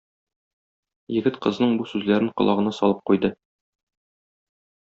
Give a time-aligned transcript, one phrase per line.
[1.15, 3.33] Егет кызның бу сүзләрен колагына салып куйды.